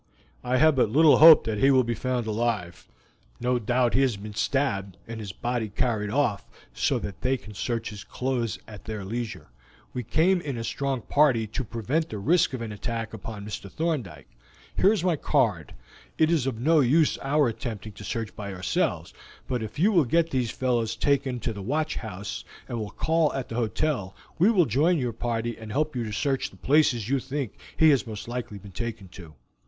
[0.43, 2.87] "I have but little hope that he will be found alive;
[3.39, 6.43] no doubt he has been stabbed and his body carried off
[6.73, 9.49] so that they can search his clothes at their leisure.
[9.93, 13.71] We came in a strong party to prevent the risk of an attack upon Mr.
[13.71, 14.27] Thorndyke.
[14.75, 15.75] Here is my card.
[16.17, 19.13] It is of no use our attempting to search by ourselves,
[19.47, 23.31] but if you will get these fellows taken to the watch house, and will call
[23.33, 27.07] at the hotel, we will join your party and help you to search the places
[27.07, 29.35] you think he has most likely been taken to."